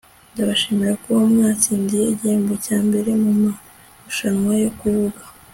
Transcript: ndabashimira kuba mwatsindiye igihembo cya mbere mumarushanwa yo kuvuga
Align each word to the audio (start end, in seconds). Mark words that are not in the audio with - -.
ndabashimira 0.33 0.93
kuba 1.01 1.19
mwatsindiye 1.33 2.03
igihembo 2.13 2.53
cya 2.65 2.77
mbere 2.87 3.09
mumarushanwa 3.21 4.53
yo 4.63 4.71
kuvuga 4.79 5.21